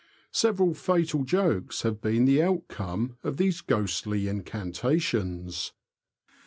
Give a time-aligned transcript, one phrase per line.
[0.31, 5.73] Several fatal jokes have been the outcome of these ghostly incantations.